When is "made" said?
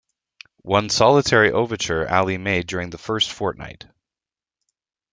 2.39-2.65